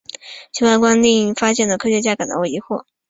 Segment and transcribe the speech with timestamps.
[0.51, 2.85] 其外观令发现的科学家感到疑惑。